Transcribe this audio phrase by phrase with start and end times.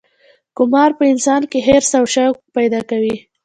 [0.57, 3.15] قمار په انسان کې حرص او شوق پیدا کوي.